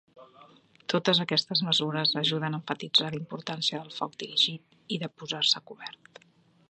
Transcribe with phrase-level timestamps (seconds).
[0.93, 5.67] Totes aquestes mesures ajuden a emfatitzar la importància del foc dirigit i de posar-se a
[5.73, 6.25] cobert.